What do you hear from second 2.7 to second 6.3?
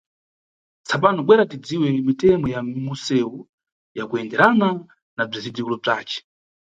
munʼsewu ya kuyenderana na bzizindikiro bzace.